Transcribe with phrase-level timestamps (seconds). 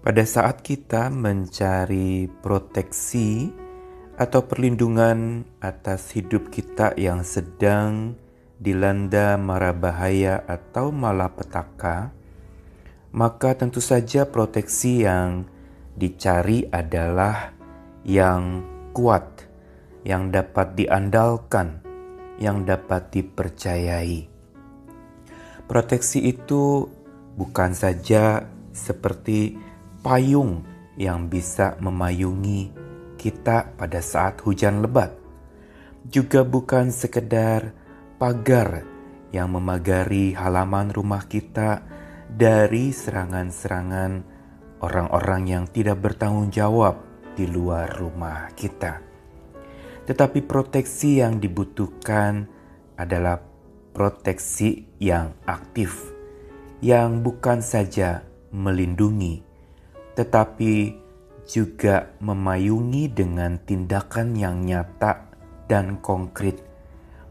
[0.00, 3.52] Pada saat kita mencari proteksi
[4.16, 8.16] atau perlindungan atas hidup kita yang sedang
[8.56, 12.16] dilanda mara bahaya atau malapetaka,
[13.12, 15.44] maka tentu saja proteksi yang
[15.92, 17.52] dicari adalah
[18.00, 18.64] yang
[18.96, 19.44] kuat,
[20.08, 21.84] yang dapat diandalkan,
[22.40, 24.32] yang dapat dipercayai.
[25.68, 26.88] Proteksi itu
[27.36, 29.68] bukan saja seperti
[30.00, 30.64] payung
[30.96, 32.72] yang bisa memayungi
[33.20, 35.12] kita pada saat hujan lebat.
[36.08, 37.76] Juga bukan sekedar
[38.16, 38.84] pagar
[39.30, 41.84] yang memagari halaman rumah kita
[42.26, 44.12] dari serangan-serangan
[44.80, 46.98] orang-orang yang tidak bertanggung jawab
[47.36, 49.00] di luar rumah kita.
[50.08, 52.48] Tetapi proteksi yang dibutuhkan
[52.96, 53.38] adalah
[53.94, 56.10] proteksi yang aktif,
[56.80, 59.49] yang bukan saja melindungi,
[60.20, 60.92] tetapi
[61.48, 65.32] juga memayungi dengan tindakan yang nyata
[65.64, 66.60] dan konkret,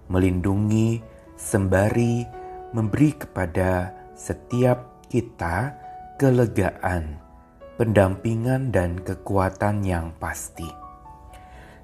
[0.09, 0.97] melindungi
[1.38, 2.25] sembari
[2.73, 5.77] memberi kepada setiap kita
[6.17, 7.22] kelegaan,
[7.77, 10.66] pendampingan, dan kekuatan yang pasti.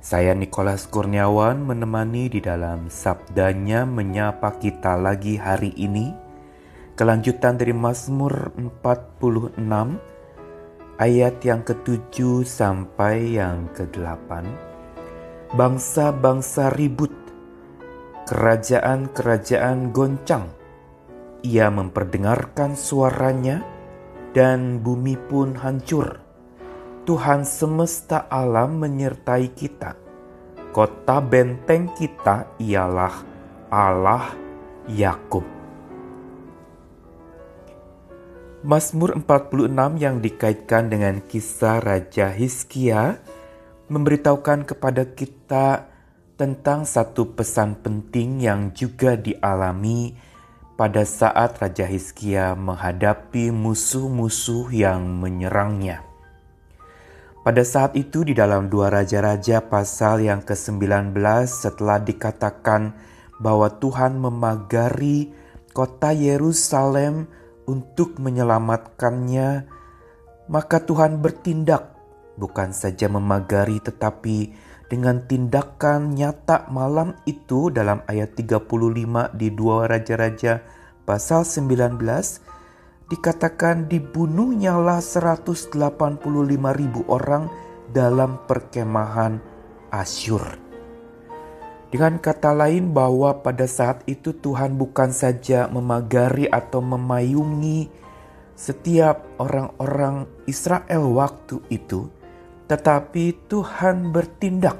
[0.01, 6.13] Saya Nikolas Kurniawan menemani di dalam sabdanya menyapa kita lagi hari ini.
[6.97, 10.14] Kelanjutan dari Mazmur 46
[10.95, 14.47] ayat yang ketujuh sampai yang kedelapan.
[15.55, 17.11] Bangsa-bangsa ribut,
[18.27, 20.51] kerajaan-kerajaan goncang.
[21.45, 23.61] Ia memperdengarkan suaranya
[24.33, 26.19] dan bumi pun hancur.
[27.05, 29.93] Tuhan semesta alam menyertai kita.
[30.73, 33.13] Kota benteng kita ialah
[33.69, 34.33] Allah
[34.89, 35.45] Yakub.
[38.65, 39.69] Mazmur 46
[40.01, 43.21] yang dikaitkan dengan kisah Raja Hizkia
[43.93, 45.85] memberitahukan kepada kita
[46.33, 50.17] tentang satu pesan penting yang juga dialami
[50.81, 56.01] pada saat Raja Hizkia menghadapi musuh-musuh yang menyerangnya.
[57.45, 61.13] Pada saat itu di dalam dua Raja-Raja pasal yang ke-19
[61.45, 62.97] setelah dikatakan
[63.37, 65.29] bahwa Tuhan memagari
[65.69, 69.65] kota Yerusalem untuk menyelamatkannya,
[70.49, 71.95] maka Tuhan bertindak
[72.35, 74.51] bukan saja memagari tetapi
[74.85, 80.61] dengan tindakan nyata malam itu dalam ayat 35 di dua Raja-Raja
[81.07, 81.97] pasal 19
[83.09, 85.73] dikatakan dibunuhnyalah 185
[86.77, 87.49] ribu orang
[87.93, 89.41] dalam perkemahan
[89.93, 90.64] Asyur.
[91.93, 97.87] Dengan kata lain, bahwa pada saat itu Tuhan bukan saja memagari atau memayungi
[98.55, 102.09] setiap orang-orang Israel waktu itu,
[102.65, 104.79] tetapi Tuhan bertindak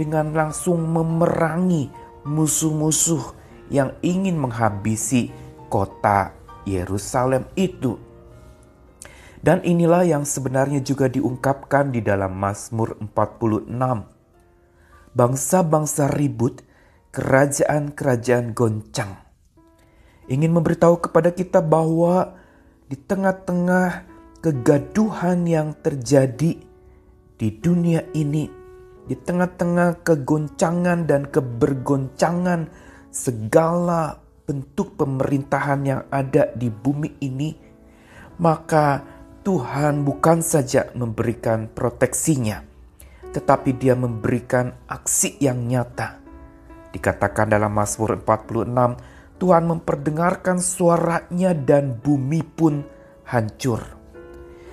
[0.00, 1.92] dengan langsung memerangi
[2.24, 3.36] musuh-musuh
[3.70, 5.30] yang ingin menghabisi
[5.70, 6.34] kota
[6.66, 7.96] Yerusalem itu.
[9.40, 14.19] Dan inilah yang sebenarnya juga diungkapkan di dalam Mazmur 46
[15.14, 16.62] bangsa-bangsa ribut,
[17.10, 19.18] kerajaan-kerajaan goncang.
[20.30, 22.38] Ingin memberitahu kepada kita bahwa
[22.86, 24.06] di tengah-tengah
[24.38, 26.62] kegaduhan yang terjadi
[27.34, 28.46] di dunia ini,
[29.10, 32.70] di tengah-tengah kegoncangan dan kebergoncangan
[33.10, 37.50] segala bentuk pemerintahan yang ada di bumi ini,
[38.38, 39.02] maka
[39.42, 42.69] Tuhan bukan saja memberikan proteksinya,
[43.30, 46.18] tetapi dia memberikan aksi yang nyata.
[46.90, 52.82] Dikatakan dalam Mazmur 46, Tuhan memperdengarkan suaranya dan bumi pun
[53.30, 53.80] hancur.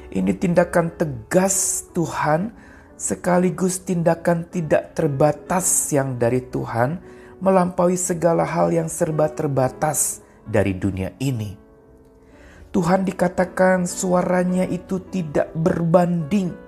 [0.10, 2.52] Ini tindakan tegas Tuhan
[2.98, 6.98] sekaligus tindakan tidak terbatas yang dari Tuhan
[7.38, 11.54] melampaui segala hal yang serba terbatas dari dunia ini.
[12.74, 16.67] Tuhan dikatakan suaranya itu tidak berbanding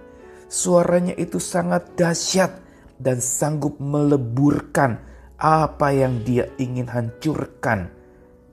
[0.49, 2.49] Suaranya itu sangat dahsyat
[2.97, 4.97] dan sanggup meleburkan
[5.37, 7.93] apa yang dia ingin hancurkan.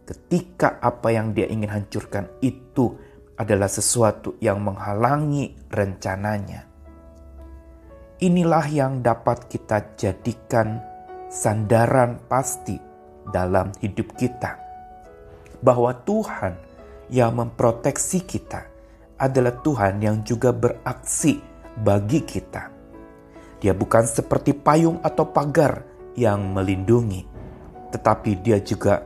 [0.05, 2.95] Ketika apa yang dia ingin hancurkan itu
[3.41, 6.69] adalah sesuatu yang menghalangi rencananya.
[8.21, 10.81] Inilah yang dapat kita jadikan
[11.29, 12.81] sandaran pasti
[13.29, 14.57] dalam hidup kita,
[15.61, 16.55] bahwa Tuhan
[17.13, 18.65] yang memproteksi kita
[19.21, 21.43] adalah Tuhan yang juga beraksi
[21.81, 22.73] bagi kita.
[23.61, 25.85] Dia bukan seperti payung atau pagar
[26.17, 27.25] yang melindungi,
[27.93, 29.05] tetapi dia juga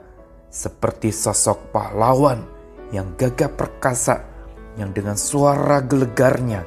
[0.51, 2.43] seperti sosok pahlawan
[2.91, 4.27] yang gagah perkasa
[4.75, 6.67] yang dengan suara gelegarnya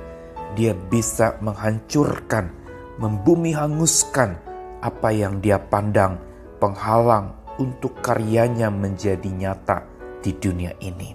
[0.54, 2.54] dia bisa menghancurkan,
[3.02, 4.38] membumi hanguskan
[4.84, 6.20] apa yang dia pandang
[6.62, 9.84] penghalang untuk karyanya menjadi nyata
[10.22, 11.12] di dunia ini.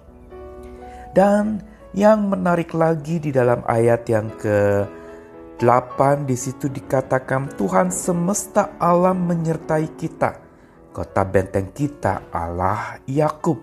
[1.14, 1.62] Dan
[1.96, 9.96] yang menarik lagi di dalam ayat yang ke-8 di situ dikatakan Tuhan semesta alam menyertai
[9.96, 10.31] kita.
[10.93, 13.56] Kota benteng kita Allah Yakub.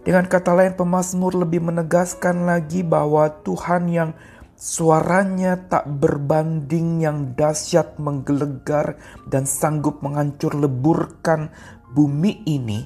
[0.00, 4.10] Dengan kata lain pemazmur lebih menegaskan lagi bahwa Tuhan yang
[4.56, 11.48] suaranya tak berbanding yang dahsyat menggelegar dan sanggup menghancur leburkan
[11.92, 12.84] bumi ini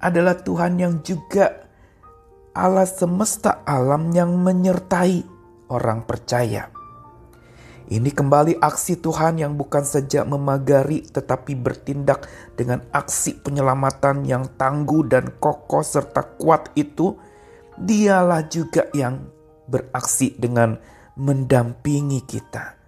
[0.00, 1.69] adalah Tuhan yang juga
[2.50, 5.22] Allah semesta alam yang menyertai
[5.70, 6.66] orang percaya.
[7.90, 15.06] Ini kembali aksi Tuhan yang bukan saja memagari tetapi bertindak dengan aksi penyelamatan yang tangguh
[15.06, 17.14] dan kokoh serta kuat itu.
[17.78, 19.30] Dialah juga yang
[19.70, 20.74] beraksi dengan
[21.18, 22.78] mendampingi kita.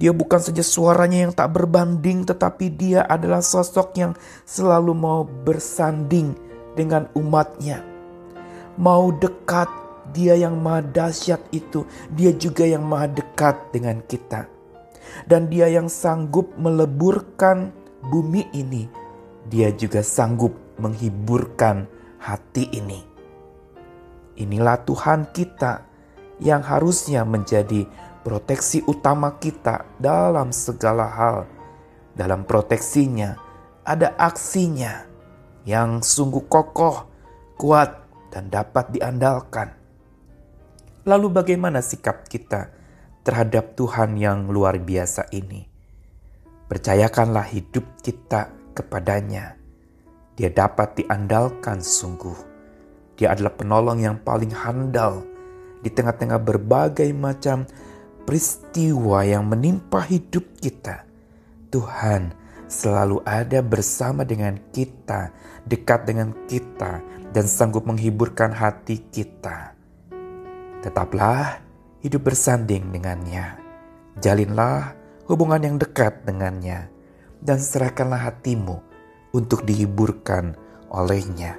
[0.00, 4.12] Dia bukan saja suaranya yang tak berbanding tetapi dia adalah sosok yang
[4.48, 6.32] selalu mau bersanding
[6.72, 7.89] dengan umatnya.
[8.80, 9.68] Mau dekat
[10.16, 11.84] dia yang maha dahsyat itu,
[12.16, 14.48] dia juga yang maha dekat dengan kita.
[15.28, 17.76] Dan dia yang sanggup meleburkan
[18.08, 18.88] bumi ini,
[19.52, 21.84] dia juga sanggup menghiburkan
[22.16, 23.04] hati ini.
[24.40, 25.84] Inilah Tuhan kita
[26.40, 27.84] yang harusnya menjadi
[28.24, 31.38] proteksi utama kita dalam segala hal.
[32.16, 33.36] Dalam proteksinya
[33.84, 35.04] ada aksinya
[35.68, 37.04] yang sungguh kokoh,
[37.60, 37.99] kuat,
[38.30, 39.74] dan dapat diandalkan.
[41.04, 42.70] Lalu, bagaimana sikap kita
[43.26, 45.66] terhadap Tuhan yang luar biasa ini?
[46.70, 49.58] Percayakanlah hidup kita kepadanya.
[50.38, 52.38] Dia dapat diandalkan sungguh.
[53.18, 55.26] Dia adalah penolong yang paling handal
[55.84, 57.68] di tengah-tengah berbagai macam
[58.24, 61.04] peristiwa yang menimpa hidup kita.
[61.74, 62.32] Tuhan
[62.70, 65.34] selalu ada bersama dengan kita,
[65.66, 69.74] dekat dengan kita, dan sanggup menghiburkan hati kita.
[70.82, 71.62] Tetaplah
[72.02, 73.58] hidup bersanding dengannya.
[74.18, 74.94] Jalinlah
[75.30, 76.90] hubungan yang dekat dengannya.
[77.40, 78.84] Dan serahkanlah hatimu
[79.32, 80.52] untuk dihiburkan
[80.92, 81.56] olehnya.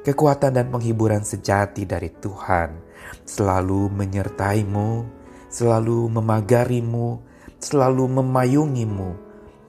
[0.00, 2.72] Kekuatan dan penghiburan sejati dari Tuhan
[3.28, 5.04] selalu menyertaimu,
[5.52, 7.20] selalu memagarimu,
[7.60, 9.10] selalu memayungimu,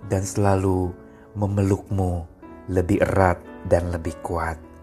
[0.08, 0.96] dan selalu
[1.36, 2.24] memelukmu
[2.72, 4.75] lebih erat dan lebih kuat.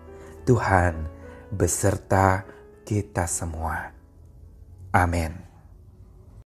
[0.43, 1.07] Tuhan
[1.55, 2.43] beserta
[2.83, 3.95] kita semua.
[4.91, 5.52] Amin.